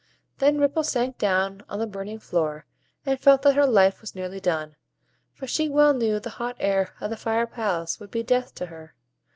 [0.39, 2.65] Then Ripple sank down on the burning floor,
[3.05, 4.75] and felt that her life was nearly done;
[5.31, 8.65] for she well knew the hot air of the fire palace would be death to
[8.65, 8.95] her.